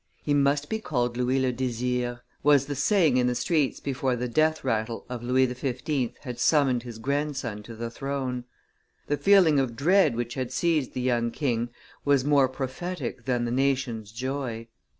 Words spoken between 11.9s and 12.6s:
was more